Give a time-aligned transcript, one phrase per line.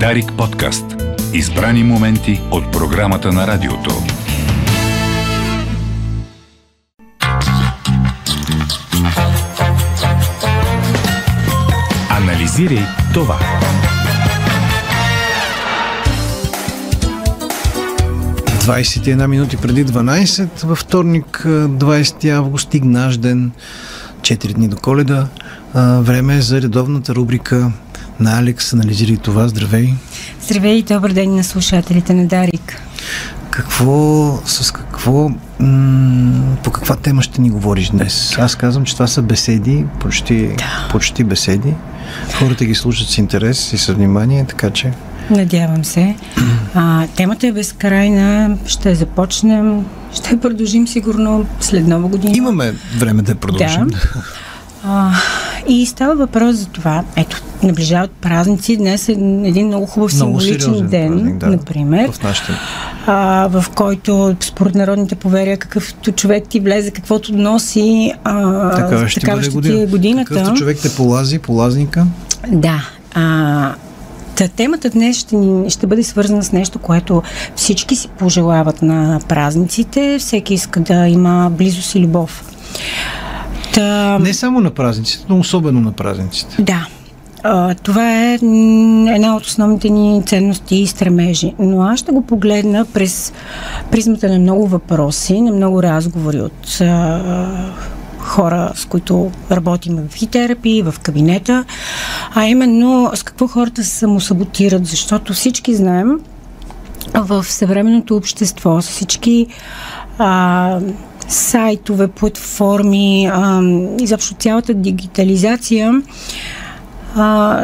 [0.00, 0.84] Дарик подкаст.
[1.32, 3.90] Избрани моменти от програмата на радиото.
[12.10, 12.82] Анализирай
[13.14, 13.38] това.
[19.06, 23.52] една минути преди 12, във вторник, 20 август, стигнаш ден,
[24.20, 25.28] 4 дни до коледа.
[25.74, 27.72] Време е за редовната рубрика
[28.20, 28.72] на Алекс.
[28.72, 29.48] Анализирай това.
[29.48, 29.94] Здравей!
[30.42, 32.82] Здравей и добър ден на слушателите на Дарик.
[33.50, 35.30] Какво, с какво,
[35.60, 38.38] м- по каква тема ще ни говориш днес?
[38.38, 40.88] Аз казвам, че това са беседи, почти, да.
[40.90, 41.74] почти беседи.
[42.38, 44.92] Хората ги слушат с интерес и с внимание, така че...
[45.30, 46.16] Надявам се.
[46.74, 48.58] А, темата е безкрайна.
[48.66, 49.84] Ще започнем.
[50.14, 52.36] Ще продължим сигурно след нова година.
[52.36, 53.86] Имаме време да продължим.
[53.86, 53.98] Да.
[54.86, 55.12] А,
[55.68, 57.04] и става въпрос за това.
[57.16, 58.76] Ето, наближават празници.
[58.76, 59.12] Днес е
[59.44, 62.10] един много хубав много символичен ден, празник, да, например.
[62.10, 62.52] В, нашите...
[63.06, 69.20] а, в който според народните поверия какъвто човек ти влезе, каквото носи, а, така ще,
[69.20, 69.74] такава ще година.
[69.74, 70.34] ти е годината.
[70.34, 72.06] Какъвто човек те полази, полазника.
[72.52, 72.88] Да.
[73.14, 73.74] А,
[74.36, 77.22] Та темата днес ще, ни, ще бъде свързана с нещо, което
[77.56, 80.18] всички си пожелават на празниците.
[80.18, 82.44] Всеки иска да има близост и любов.
[83.74, 84.18] Та...
[84.18, 86.62] Не само на празниците, но особено на празниците.
[86.62, 86.86] Да.
[87.42, 88.34] А, това е
[89.14, 91.54] една от основните ни ценности и стремежи.
[91.58, 93.32] Но аз ще го погледна през
[93.90, 97.20] призмата на много въпроси, на много разговори от а,
[98.18, 101.64] хора, с които работим в хитерапи, в кабинета,
[102.34, 106.20] а именно с какво хората се самосаботират, защото всички знаем
[107.14, 109.46] в съвременното общество, с всички
[110.18, 110.80] а,
[111.28, 113.30] сайтове, платформи,
[114.00, 116.02] изобщо цялата дигитализация,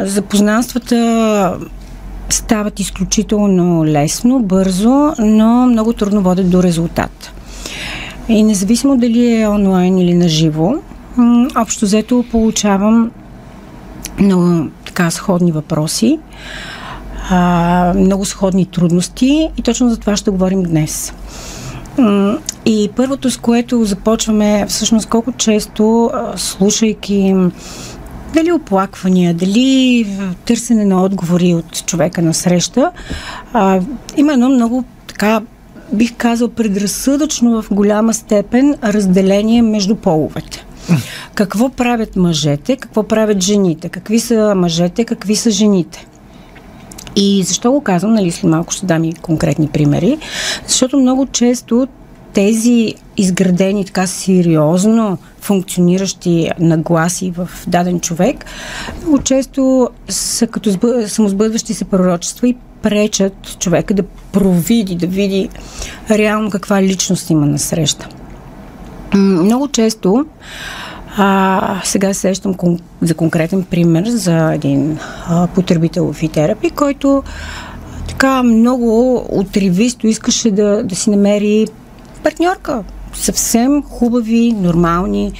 [0.03, 1.57] запознанствата
[2.29, 7.31] стават изключително лесно, бързо, но много трудно водят до резултат.
[8.29, 10.73] И независимо дали е онлайн или на живо,
[11.55, 13.11] общо взето получавам
[14.19, 16.19] много така сходни въпроси,
[17.95, 21.13] много сходни трудности и точно за това ще говорим днес.
[22.65, 27.35] И първото, с което започваме, всъщност колко често, слушайки
[28.33, 30.07] дали оплаквания, дали
[30.45, 32.91] търсене на отговори от човека на среща,
[33.53, 33.81] а,
[34.17, 35.41] има едно много така,
[35.93, 40.65] бих казал, предразсъдъчно в голяма степен разделение между половете.
[41.35, 46.07] Какво правят мъжете, какво правят жените, какви са мъжете, какви са жените.
[47.15, 50.17] И защо го казвам, нали, след малко ще дам и конкретни примери,
[50.67, 51.87] защото много често
[52.33, 58.45] тези изградени така сериозно функциониращи нагласи в даден човек,
[59.01, 60.77] много често са като
[61.07, 65.49] самозбъдващи се пророчества и пречат човека да провиди, да види
[66.09, 68.07] реално каква личност има на среща.
[69.13, 70.25] Много често
[71.17, 77.23] а, сега сещам кон, за конкретен пример за един а, потребител в терапи, който
[78.07, 81.67] така много отривисто искаше да, да си намери
[82.23, 82.83] партньорка.
[83.13, 85.31] Съвсем хубави, нормални,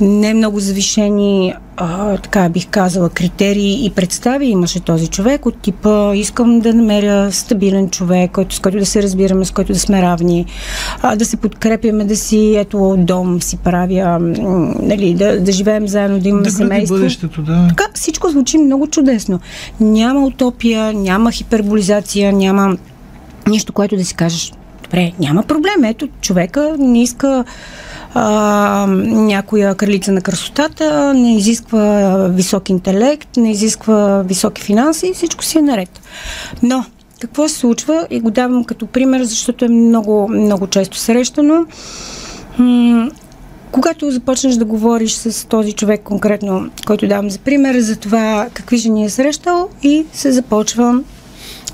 [0.00, 6.14] не много завишени, а, така бих казала, критерии и представи имаше този човек от типа
[6.14, 10.02] искам да намеря стабилен човек, който, с който да се разбираме, с който да сме
[10.02, 10.46] равни,
[11.02, 14.18] а, да се подкрепяме, да си, ето, дом си правя,
[14.82, 16.94] нали, да, да живеем заедно, да имаме да семейство.
[16.94, 17.66] бъдещето, да.
[17.68, 19.40] Така, всичко звучи много чудесно.
[19.80, 22.76] Няма утопия, няма хиперболизация, няма
[23.46, 24.52] нищо, което да си кажеш
[24.90, 25.84] Добре, няма проблем.
[25.84, 27.44] Ето, човека не иска
[28.14, 35.44] а, някоя кралица на красотата, не изисква висок интелект, не изисква високи финанси и всичко
[35.44, 36.00] си е наред.
[36.62, 36.84] Но,
[37.20, 38.06] какво се случва?
[38.10, 41.66] И го давам като пример, защото е много, много често срещано.
[42.58, 43.10] М-
[43.72, 48.76] когато започнеш да говориш с този човек конкретно, който давам за пример, за това какви
[48.76, 51.00] жени е срещал и се започва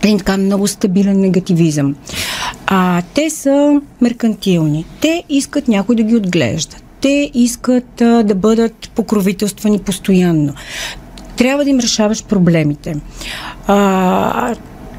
[0.02, 1.94] един така много стабилен негативизъм.
[2.66, 4.84] А те са меркантилни.
[5.00, 6.76] Те искат някой да ги отглежда.
[7.00, 10.54] Те искат а, да бъдат покровителствани постоянно.
[11.36, 12.96] Трябва да им решаваш проблемите.
[13.66, 14.54] А,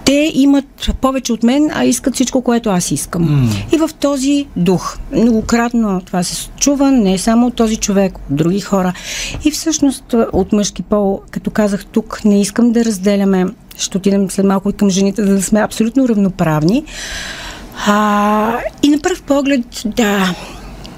[0.08, 3.30] те имат повече от мен, а искат всичко, което аз искам.
[3.30, 3.76] Mm.
[3.76, 8.60] И в този дух, многократно това се чува, не само от този човек, от други
[8.60, 8.94] хора.
[9.46, 13.46] И всъщност от мъжки пол, като казах тук, не искам да разделяме,
[13.78, 16.84] ще отидем след малко и към жените, за да сме абсолютно равноправни.
[17.86, 20.36] А, и на пръв поглед, да,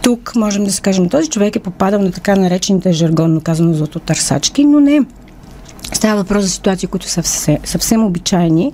[0.04, 4.00] тук можем да се кажем, този човек е попадал на така наречените жаргонно казано злато
[4.00, 5.02] търсачки, но не.
[5.94, 8.74] Става въпрос за ситуации, които са съвсем, съвсем обичайни,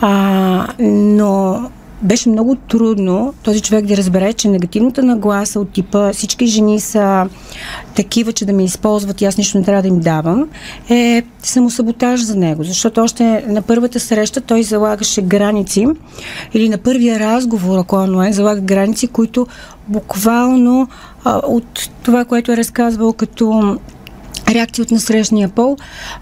[0.00, 1.70] а, но
[2.02, 7.28] беше много трудно този човек да разбере, че негативната нагласа от типа всички жени са
[7.96, 10.48] такива, че да ме използват и аз нищо не трябва да им давам,
[10.90, 12.64] е самосаботаж за него.
[12.64, 15.86] Защото още на първата среща той залагаше граници
[16.54, 19.46] или на първия разговор, ако е онлайн, залага граници, които
[19.88, 20.88] буквално
[21.24, 23.78] а, от това, което е разказвал като
[24.54, 25.76] реакции от насрещния пол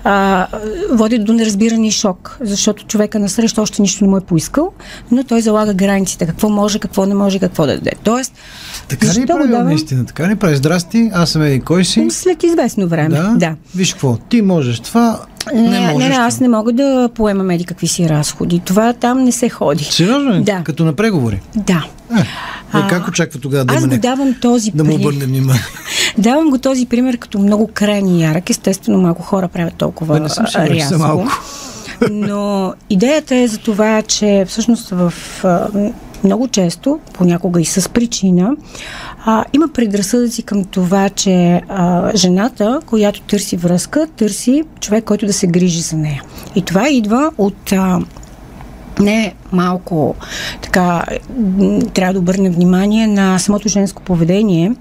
[0.05, 0.47] а,
[0.91, 4.73] водят до неразбиране и шок, защото човека на среща още нищо не му е поискал,
[5.11, 7.93] но той залага границите, какво може, какво не може, какво да даде.
[8.03, 8.33] Тоест,
[8.89, 9.67] така ли прави давам...
[9.67, 10.07] наистина?
[10.07, 10.57] Така ли прави?
[10.57, 12.07] Здрасти, аз съм еди кой си?
[12.11, 13.35] След известно време, да.
[13.37, 13.55] да.
[13.75, 15.21] Виж какво, ти можеш това,
[15.55, 16.09] не, не можеш.
[16.09, 18.61] Не, аз не мога да поемам еди какви си разходи.
[18.65, 19.85] Това там не се ходи.
[19.85, 20.43] Сериозно ли?
[20.43, 20.61] Да.
[20.65, 21.41] Като на преговори?
[21.57, 21.85] Да.
[22.75, 25.63] Е, е как очаква тогава да аз го давам този да му обърне внимание?
[26.19, 28.51] давам го този пример като много крайни и ярък.
[28.51, 30.99] Естествено, малко хора правят толкова да, не съм сигурен, рязко.
[30.99, 31.29] малко.
[32.11, 35.13] Но идеята е за това, че всъщност в
[36.25, 38.57] много често, понякога и с причина,
[39.25, 45.33] а, има предразсъдъци към това, че а, жената, която търси връзка, търси човек, който да
[45.33, 46.23] се грижи за нея.
[46.55, 47.99] И това идва от а,
[49.01, 50.15] не малко
[50.63, 51.05] така
[51.95, 54.73] трябва да обърнем внимание на самото женско поведение,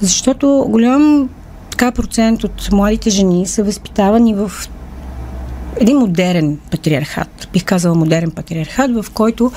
[0.00, 1.28] защото голям
[1.70, 4.52] така процент от младите жени са възпитавани в
[5.80, 7.48] един модерен патриархат.
[7.52, 9.52] Бих казала модерен патриархат, в който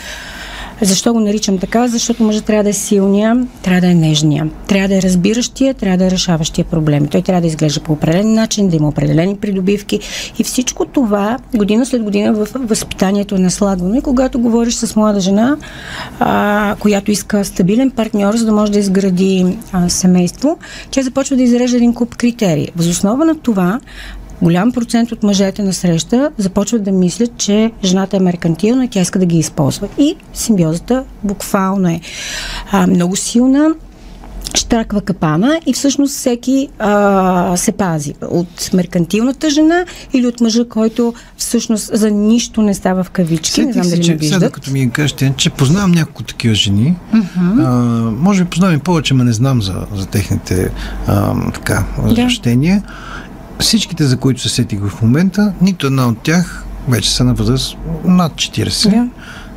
[0.82, 1.88] защо го наричам така?
[1.88, 5.98] Защото мъжът трябва да е силния, трябва да е нежния, трябва да е разбиращия, трябва
[5.98, 7.08] да е решаващия проблеми.
[7.08, 10.00] Той трябва да изглежда по определен начин, да има определени придобивки
[10.40, 13.96] и всичко това година след година в възпитанието е наслагвано.
[13.96, 15.58] И когато говориш с млада жена,
[16.20, 20.58] а, която иска стабилен партньор, за да може да изгради а, семейство,
[20.92, 22.72] тя започва да изрежда един куп критерии.
[22.76, 23.80] Възоснова на това
[24.42, 29.02] голям процент от мъжете на среща започват да мислят, че жената е меркантилна и тя
[29.02, 29.88] иска да ги използва.
[29.98, 32.02] И симбиозата буквално е
[32.72, 33.70] а, много силна
[34.56, 41.14] штраква капана и всъщност всеки а, се пази от меркантилната жена или от мъжа, който
[41.38, 43.52] всъщност за нищо не става в кавички.
[43.52, 44.40] Сетих не знам дали че, ме виждат.
[44.40, 47.66] Сега, като ми кажете, че познавам няколко такива жени, uh-huh.
[47.66, 50.72] а, може би познавам и повече, но не знам за, за техните
[51.08, 51.86] а, така.
[52.16, 52.82] Да
[53.60, 57.78] всичките, за които се сетих в момента, нито една от тях вече са на възраст
[58.06, 58.70] над 40.
[58.70, 59.10] Yeah.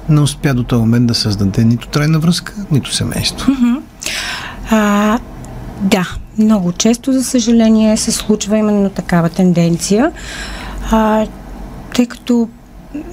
[0.08, 3.52] Не успя до този момент да създаде нито трайна връзка, нито семейство.
[3.52, 3.80] Mm-hmm.
[4.70, 5.18] А,
[5.80, 6.08] да,
[6.38, 10.12] много често, за съжаление, се случва именно такава тенденция,
[10.90, 11.26] а,
[11.94, 12.48] тъй като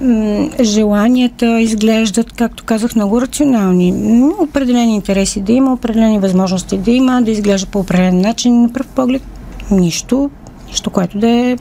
[0.02, 4.22] м- желанията изглеждат, както казах, много рационални.
[4.40, 8.62] Определени интереси да има, определени възможности да има, да изглежда по определен начин.
[8.62, 9.24] На пръв поглед
[9.72, 10.30] нищо
[10.70, 11.58] Нещо, което да е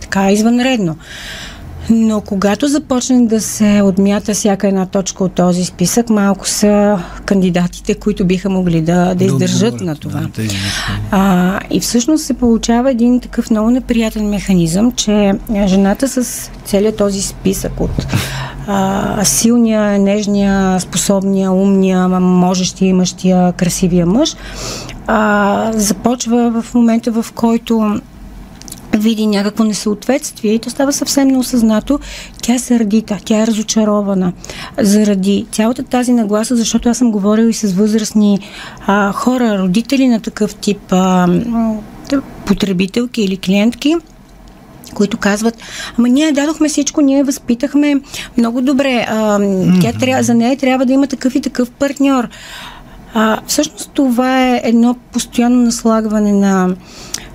[0.00, 0.96] така извънредно.
[1.90, 7.94] Но когато започне да се отмята всяка една точка от този списък, малко са кандидатите,
[7.94, 10.20] които биха могли да, да издържат на това.
[10.20, 10.42] Да,
[11.10, 15.32] а, и всъщност се получава един такъв много неприятен механизъм, че
[15.66, 18.06] жената с целият този списък от
[18.66, 24.36] а, силния, нежния, способния, умния, можещия, имащия, красивия мъж,
[25.06, 28.00] а, започва в момента, в който
[28.98, 32.00] види някакво несъответствие и то става съвсем неосъзнато,
[32.42, 34.32] тя е сърдита, тя е разочарована
[34.78, 38.38] заради цялата тази нагласа, защото аз съм говорила и с възрастни
[38.86, 41.28] а, хора, родители на такъв тип а,
[42.46, 43.96] потребителки или клиентки,
[44.94, 45.56] които казват,
[45.98, 48.00] ама ние дадохме всичко, ние възпитахме
[48.38, 49.40] много добре, а,
[49.80, 52.28] тя трябва, за нея трябва да има такъв и такъв партньор.
[53.14, 56.76] А, всъщност това е едно постоянно наслагване на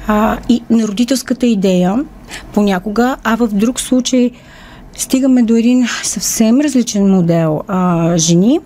[0.07, 1.95] а, и на родителската идея
[2.53, 4.31] понякога, а в друг случай
[4.97, 8.59] стигаме до един съвсем различен модел а, жени,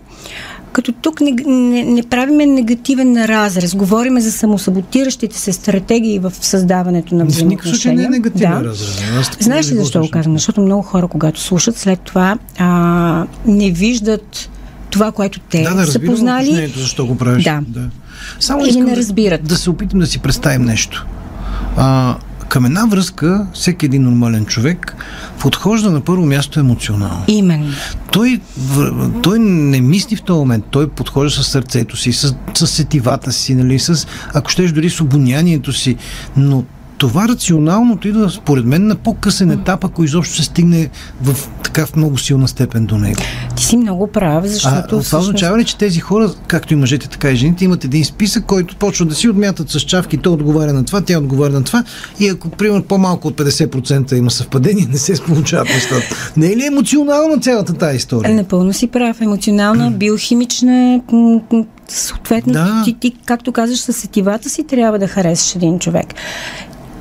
[0.73, 7.15] като тук не, не, не правиме негативен разрез, говориме за самосаботиращите се стратегии в създаването
[7.15, 7.73] на взаимоотношения.
[7.73, 8.63] В случай не е негативен да.
[8.63, 9.01] разрез.
[9.39, 10.33] Знаеш ли защо го казвам?
[10.35, 14.49] Защото много хора, когато слушат, след това а, не виждат
[14.89, 16.73] това, което те да, да, са познали.
[16.77, 17.43] защо го правиш.
[17.43, 17.61] Да.
[17.67, 17.89] да.
[18.39, 19.41] Само Или не разбират.
[19.41, 21.05] Да, да се опитам да си представим нещо.
[21.77, 22.15] А,
[22.51, 24.95] към една връзка, всеки един нормален човек
[25.39, 27.23] подхожда на първо място емоционално.
[27.27, 27.73] Именно.
[28.11, 28.41] Той,
[29.23, 30.65] той не мисли в този момент.
[30.71, 35.01] Той подхожда с сърцето си, с, с сетивата си, нали, с, ако щеш дори с
[35.01, 35.97] обонянието си,
[36.37, 36.63] но
[37.01, 40.89] това рационалното идва, според мен, на по-късен етап, ако изобщо се стигне
[41.21, 43.21] в така в много силна степен до него.
[43.55, 44.75] Ти си много прав, защото.
[44.75, 45.23] А, това всъщност...
[45.27, 48.75] означава ли, че тези хора, както и мъжете, така и жените, имат един списък, който
[48.75, 51.83] почва да си отмятат с чавки, той отговаря на това, тя отговаря на това.
[52.19, 56.33] И ако, примерно, по-малко от 50% има съвпадение, не се получават нещата.
[56.37, 58.35] Не е ли емоционална цялата тази история?
[58.35, 59.21] Напълно си прав.
[59.21, 61.01] Емоционална, биохимична,
[61.87, 62.81] съответно, да.
[62.85, 66.13] ти, ти, както казваш, с сетивата си трябва да харесаш един човек.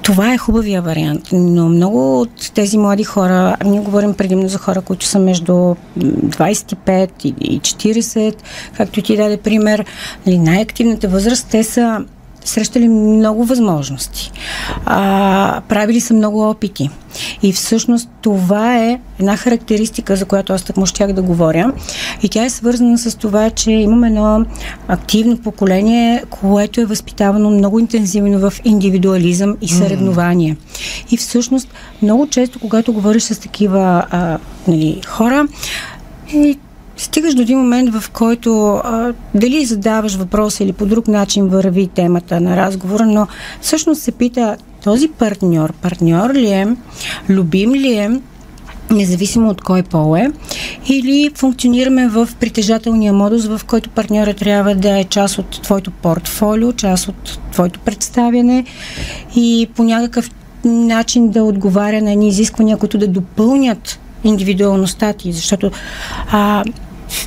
[0.03, 4.81] Това е хубавия вариант, но много от тези млади хора, ние говорим предимно за хора,
[4.81, 5.53] които са между
[5.99, 8.35] 25 и 40,
[8.77, 9.85] както ти даде пример,
[10.27, 12.05] нали, най-активната възраст, те са
[12.45, 14.33] срещали много възможности.
[14.87, 16.91] А, правили са много опити.
[17.43, 21.73] И всъщност това е една характеристика, за която аз му щях да говоря.
[22.23, 24.45] И тя е свързана с това, че имаме едно
[24.89, 30.55] активно поколение, което е възпитавано много интензивно в индивидуализъм и съревнование.
[30.55, 30.59] Mm.
[31.11, 31.69] И всъщност
[32.03, 35.47] много често, когато говориш с такива а, нали, хора,
[36.35, 36.59] и
[37.01, 41.87] стигаш до един момент, в който а, дали задаваш въпроса или по друг начин върви
[41.87, 43.27] темата на разговора, но
[43.61, 46.77] всъщност се пита този партньор, партньор ли е,
[47.29, 48.21] любим ли е,
[48.91, 50.31] независимо от кой пол е,
[50.89, 56.73] или функционираме в притежателния модус, в който партньора трябва да е част от твоето портфолио,
[56.73, 58.65] част от твоето представяне
[59.37, 60.31] и по някакъв
[60.65, 65.71] начин да отговаря на едни изисквания, които да допълнят индивидуалността ти, защото
[66.33, 66.65] а,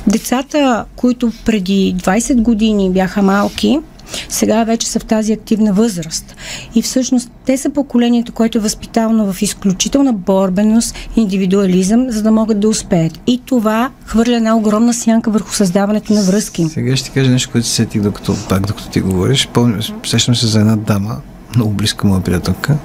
[0.06, 3.80] Децата, които преди 20 години бяха малки,
[4.28, 6.36] сега вече са в тази активна възраст.
[6.74, 12.60] И всъщност те са поколението, което е възпитавано в изключителна борбеност, индивидуализъм, за да могат
[12.60, 13.20] да успеят.
[13.26, 16.64] И това хвърля една огромна сянка върху създаването на връзки.
[16.68, 19.48] Сега ще кажа нещо, което се сетих, докато, пак докато ти говориш.
[19.52, 21.16] Помня, сещам се за една дама,
[21.56, 22.76] много близка моя приятелка,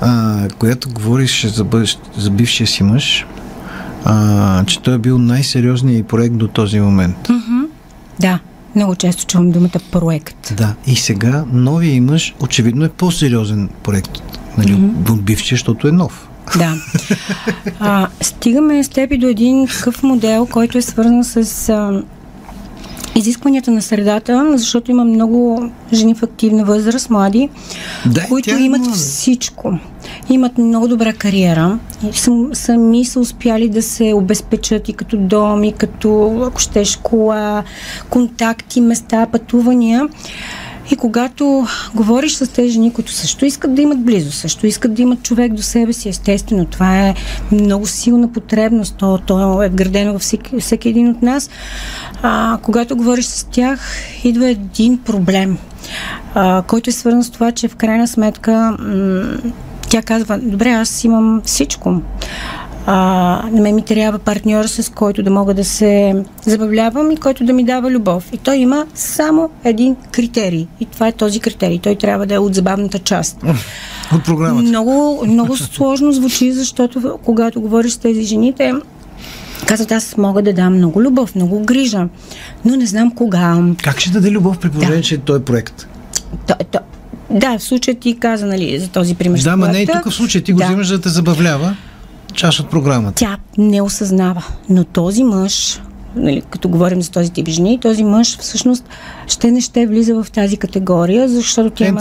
[0.00, 3.26] а, която говорише за, бъдещ, за бившия си мъж,
[4.08, 7.16] а, че той е бил най-сериозният проект до този момент.
[7.28, 7.66] Mm-hmm.
[8.20, 8.38] Да,
[8.76, 10.54] много често чувам думата проект.
[10.56, 14.22] Да, и сега новия мъж очевидно е по-сериозен проект
[14.58, 15.10] нали, mm-hmm.
[15.10, 16.28] от бившия, защото е нов.
[16.58, 16.74] Да.
[17.80, 22.02] А, стигаме с теб и до един такъв модел, който е свързан с а,
[23.16, 27.48] изискванията на средата, защото има много жени в активна възраст, млади,
[28.06, 29.78] да, които имат всичко.
[30.30, 31.78] Имат много добра кариера
[32.12, 37.64] сам, сами са успяли да се обезпечат и като дом, и като, ако ще школа,
[38.10, 40.08] контакти, места, пътувания.
[40.90, 45.02] И когато говориш с тези жени, които също искат да имат близо, също искат да
[45.02, 47.14] имат човек до себе си, естествено, това е
[47.52, 51.50] много силна потребност, то, то е вградено във всеки, всеки един от нас.
[52.22, 55.58] А, когато говориш с тях, идва един проблем,
[56.34, 59.52] а, който е свързан с това, че в крайна сметка м-
[59.96, 62.02] тя казва, добре, аз имам всичко
[62.86, 62.94] а,
[63.52, 66.14] на мен ми трябва партньор, с който да мога да се
[66.46, 68.32] забавлявам и който да ми дава любов.
[68.32, 70.66] И той има само един критерий.
[70.80, 71.78] И това е този критерий.
[71.78, 73.38] Той трябва да е от забавната част.
[74.14, 74.62] От програмата.
[74.62, 78.72] Много, много сложно звучи, защото когато говориш с тези жени, те
[79.66, 82.08] казват, аз мога да дам много любов, много грижа,
[82.64, 83.58] но не знам кога.
[83.82, 85.02] Как ще даде любов при положение, да.
[85.02, 85.86] че той е проект?
[86.46, 86.78] То, то,
[87.30, 89.38] да, в случая ти каза, нали, за този пример.
[89.38, 90.42] Да, ма не и тук в случай.
[90.42, 90.66] Ти го да.
[90.66, 91.76] взимаш да те забавлява
[92.34, 93.14] част от програмата.
[93.14, 94.44] Тя не осъзнава.
[94.68, 95.80] Но този мъж,
[96.16, 98.84] нали, като говорим за този тип жени, този мъж всъщност
[99.26, 102.00] ще не ще влиза в тази категория, защото тя има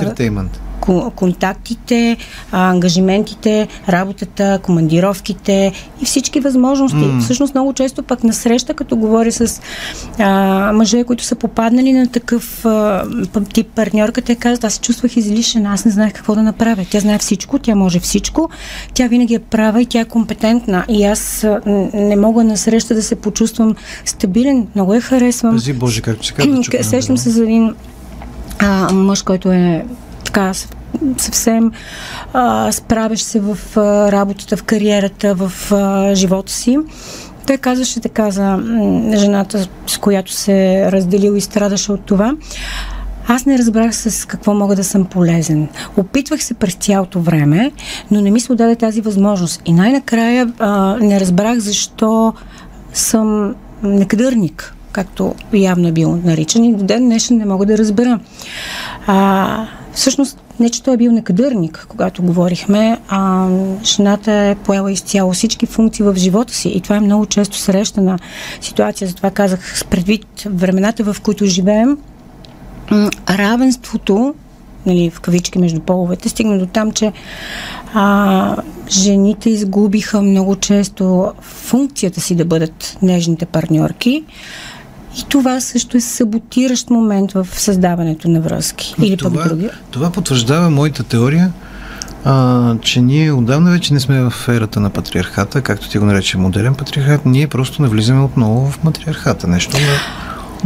[1.16, 2.18] контактите,
[2.52, 6.98] ангажиментите, работата, командировките и всички възможности.
[6.98, 7.20] Mm.
[7.20, 9.62] Всъщност много често пък на среща, като говоря с
[10.20, 13.04] а, мъже, които са попаднали на такъв а,
[13.54, 16.86] тип партньорка, те казват, аз се чувствах излишен, аз не знаех какво да направя.
[16.90, 18.50] Тя знае всичко, тя може всичко,
[18.94, 20.86] тя винаги е права и тя е компетентна.
[20.90, 21.62] И аз а,
[21.94, 24.68] не мога на среща да се почувствам стабилен.
[24.76, 25.54] Много я харесвам.
[25.54, 26.84] Пази Боже, както се казва.
[26.84, 27.76] Сещам се за един
[28.60, 29.86] а, мъж, който е
[30.36, 30.54] така
[31.18, 31.72] съвсем
[32.34, 36.78] а, справяш се в а, работата, в кариерата, в а, живота си.
[37.48, 38.60] Той казваше така за
[39.16, 42.36] жената, с която се разделил и страдаше от това.
[43.28, 45.68] Аз не разбрах с какво мога да съм полезен.
[45.98, 47.72] Опитвах се през цялото време,
[48.12, 49.62] но не ми се отдаде тази възможност.
[49.66, 52.34] И най-накрая а, не разбрах защо
[52.94, 58.20] съм некадърник, както явно е бил наричан и до ден днешен не мога да разбера.
[59.08, 63.48] А, Всъщност, не че той е бил некадърник, когато говорихме, а
[63.84, 68.20] жената е поела изцяло всички функции в живота си и това е много често срещана
[68.62, 69.08] ситуация.
[69.08, 71.98] Затова казах, с предвид времената, в които живеем,
[73.30, 74.34] равенството
[74.86, 77.12] нали, в кавички между половете, стигна до там, че
[77.94, 78.56] а,
[78.90, 84.24] жените изгубиха много често функцията си да бъдат нежните партньорки.
[85.18, 88.96] И това също е саботиращ момент в създаването на връзки.
[89.02, 89.70] Или това, пък други.
[89.92, 91.54] Това потвърждава моята теория,
[92.26, 96.38] а, че ние отдавна вече не сме в ерата на патриархата, както ти го нарече
[96.38, 99.48] модерен патриархат, ние просто не влизаме отново в матриархата.
[99.48, 99.88] Нещо на...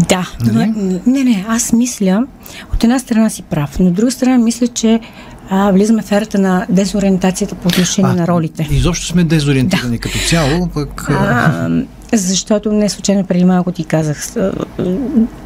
[0.10, 1.00] Да, нали?
[1.06, 2.26] не, не, аз мисля,
[2.74, 5.00] от една страна си прав, но от друга страна мисля, че
[5.50, 8.68] а, влизаме в ерата на дезориентацията по отношение а, на ролите.
[8.72, 10.02] Изобщо сме дезориентирани да.
[10.02, 11.08] като цяло, пък...
[11.10, 11.70] А,
[12.14, 14.28] защото не случайно преди малко ти казах,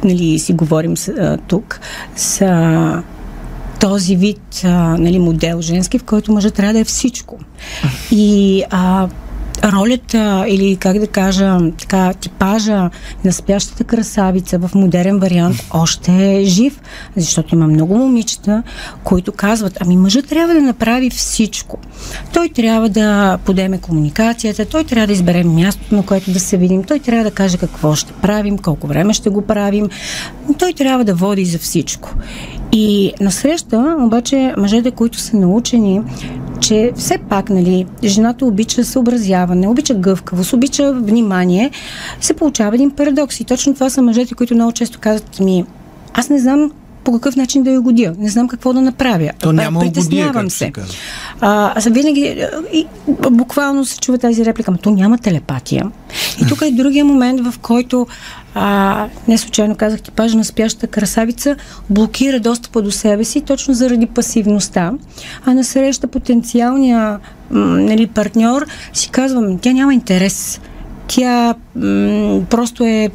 [0.04, 1.80] нали, си говорим с, тук,
[2.16, 3.02] с
[3.80, 4.68] този вид а,
[4.98, 7.38] нали, модел женски, в който мъжът трябва да е всичко.
[8.10, 9.08] И а,
[9.72, 12.90] ролята или как да кажа, така, типажа
[13.24, 16.80] на спящата красавица в модерен вариант още е жив,
[17.16, 18.62] защото има много момичета,
[19.04, 21.78] които казват, ами мъжът трябва да направи всичко.
[22.32, 26.84] Той трябва да подеме комуникацията, той трябва да избере мястото, на което да се видим,
[26.84, 29.88] той трябва да каже какво ще правим, колко време ще го правим,
[30.58, 32.10] той трябва да води за всичко.
[32.72, 36.00] И насреща, обаче, мъжете, които са научени,
[36.66, 41.70] че все пак, нали, жената обича съобразяване, обича гъвкавост, обича внимание,
[42.20, 43.40] се получава един парадокс.
[43.40, 45.64] И точно това са мъжете, които много често казват ми,
[46.14, 46.70] аз не знам
[47.04, 48.14] по какъв начин да я угодя.
[48.18, 49.30] Не знам какво да направя.
[49.40, 50.72] То няма Притеснявам се.
[51.40, 52.86] А, аз винаги и,
[53.30, 55.90] буквално се чува тази реплика, но то няма телепатия.
[56.42, 58.06] И тук е другия момент, в който
[58.54, 61.56] а, не случайно казах типажа на спящата красавица,
[61.90, 64.92] блокира достъпа до себе си точно заради пасивността,
[65.44, 67.18] а насреща потенциалния
[67.50, 70.60] нали, партньор си казвам, тя няма интерес
[71.08, 73.10] тя м- просто е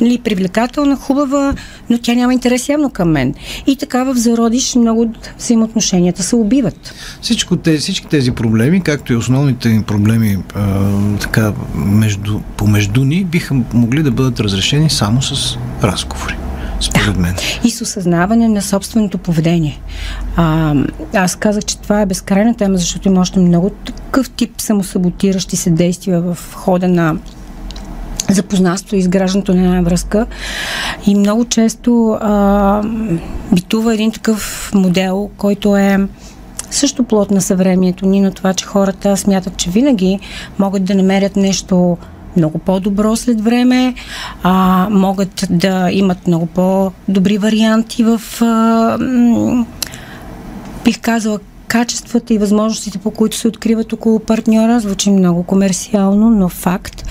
[0.00, 1.54] нали, привлекателна, хубава,
[1.90, 3.34] но тя няма интерес явно към мен.
[3.66, 6.94] И така в зародиш много взаимоотношенията се убиват.
[7.20, 13.54] Всичко тези, всички тези проблеми, както и основните проблеми а, така, между, помежду ни, биха
[13.74, 16.36] могли да бъдат разрешени само с разговори
[16.84, 17.34] според мен.
[17.64, 19.80] И с осъзнаване на собственото поведение.
[20.36, 20.74] А,
[21.14, 25.70] аз казах, че това е безкрайна тема, защото има още много такъв тип самосаботиращи се
[25.70, 27.16] действия в хода на
[28.30, 30.26] запознанство и изграждането на една връзка.
[31.06, 32.82] И много често а,
[33.52, 35.98] битува един такъв модел, който е
[36.70, 40.18] също плод на съвремието ни, на това, че хората смятат, че винаги
[40.58, 41.96] могат да намерят нещо
[42.36, 43.94] много по-добро след време,
[44.42, 48.98] а, могат да имат много по-добри варианти в, а,
[50.84, 51.38] бих казала,
[51.74, 57.04] качествата и възможностите, по които се откриват около партньора, звучи много комерциално, но факт.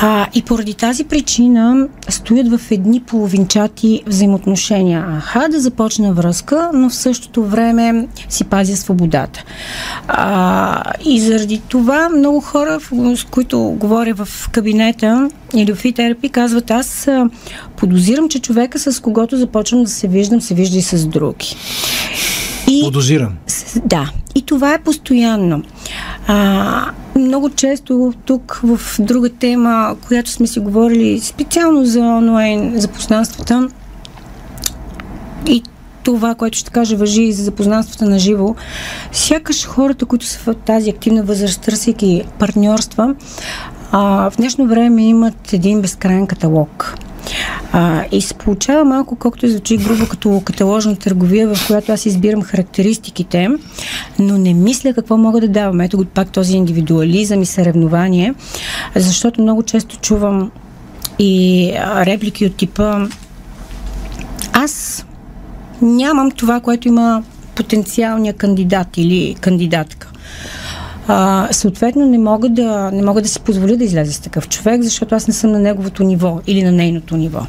[0.00, 5.06] А, и поради тази причина стоят в едни половинчати взаимоотношения.
[5.18, 9.44] Аха, да започна връзка, но в същото време си пазя свободата.
[10.08, 12.78] А, и заради това много хора,
[13.16, 17.08] с които говоря в кабинета или в терапи, казват аз
[17.76, 21.56] подозирам, че човека с когото започвам да се виждам, се вижда и с други.
[22.72, 23.32] И, Подозирам.
[23.84, 24.10] Да.
[24.34, 25.62] И това е постоянно.
[26.26, 33.68] А, много често тук в друга тема, която сме си говорили специално за онлайн запознанствата
[35.46, 35.62] и
[36.04, 38.54] това, което ще кажа, въжи и за запознанствата на живо.
[39.12, 43.14] Сякаш хората, които са в тази активна възраст, търсейки партньорства,
[43.92, 46.94] а, в днешно време имат един безкрайен каталог.
[47.72, 52.42] А, и се получава малко, колкото звучи грубо, като каталожна търговия, в която аз избирам
[52.42, 53.48] характеристиките,
[54.18, 55.80] но не мисля какво мога да давам.
[55.80, 58.34] Ето го пак този индивидуализъм и съревнование,
[58.96, 60.50] защото много често чувам
[61.18, 63.06] и реплики от типа
[64.52, 65.06] аз
[65.82, 67.22] нямам това, което има
[67.54, 70.08] потенциалния кандидат или кандидатка.
[71.08, 74.82] А, съответно, не мога, да, не мога да си позволя да изляза с такъв човек,
[74.82, 77.40] защото аз не съм на неговото ниво или на нейното ниво.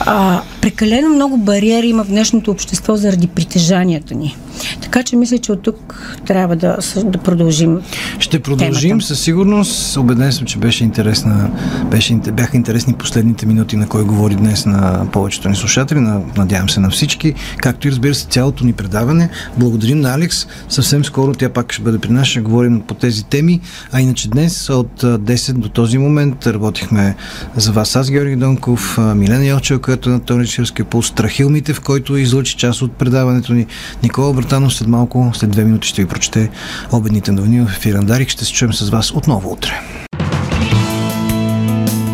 [0.00, 4.36] А, прекалено много бариери има в днешното общество заради притежанията ни.
[4.80, 7.80] Така че мисля, че от тук трябва да, да продължим.
[8.18, 9.06] Ще продължим темата.
[9.06, 9.96] със сигурност.
[9.96, 11.50] Обеден съм, че беше интересна,
[11.90, 16.00] беше, бяха интересни последните минути, на кой говори днес на повечето ни слушатели.
[16.00, 17.34] На, надявам се на всички.
[17.56, 19.28] Както и разбира се, цялото ни предаване.
[19.56, 20.46] Благодарим на Алекс.
[20.68, 22.26] Съвсем скоро тя пак ще бъде при нас.
[22.26, 23.60] Ще говорим по тези теми.
[23.92, 27.16] А иначе днес от 10 до този момент работихме
[27.56, 27.96] за вас.
[27.96, 32.82] Аз, Георги Донков, Милена Йочева, която е на Тоничевския пулс, Страхил Митев, който излъчи част
[32.82, 33.66] от предаването ни,
[34.02, 36.50] Никола Братанов след малко, след две минути ще ви прочете
[36.92, 38.28] обедните новини в ефира Дарик.
[38.28, 39.80] Ще се чуем с вас отново утре.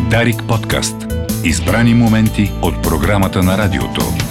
[0.09, 0.95] Дарик подкаст.
[1.43, 4.28] Избрани моменти от програмата на радиото.